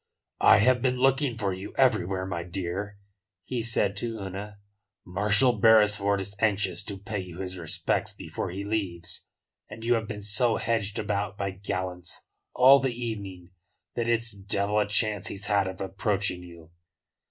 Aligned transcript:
"I 0.39 0.57
have 0.57 0.81
been 0.81 0.95
looking 0.95 1.37
for 1.37 1.53
you 1.53 1.75
everywhere, 1.77 2.25
my 2.25 2.41
dear," 2.41 2.97
he 3.43 3.61
said 3.61 3.95
to 3.97 4.19
Una. 4.19 4.57
"Marshal 5.05 5.59
Beresford 5.59 6.21
is 6.21 6.35
anxious 6.39 6.83
to 6.85 6.97
pay 6.97 7.19
you 7.19 7.37
his 7.39 7.55
respects 7.59 8.11
before 8.11 8.49
he 8.49 8.63
leaves, 8.65 9.27
and 9.69 9.85
you 9.85 9.93
have 9.93 10.07
been 10.07 10.23
so 10.23 10.55
hedged 10.55 10.97
about 10.97 11.37
by 11.37 11.51
gallants 11.51 12.25
all 12.55 12.79
the 12.79 12.99
evening 12.99 13.51
that 13.93 14.09
it's 14.09 14.31
devil 14.31 14.79
a 14.79 14.87
chance 14.87 15.27
he's 15.27 15.45
had 15.45 15.67
of 15.67 15.79
approaching 15.79 16.41
you." 16.41 16.71